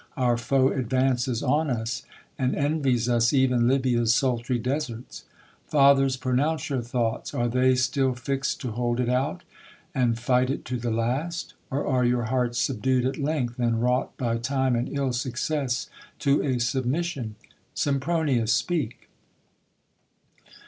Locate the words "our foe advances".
0.17-1.43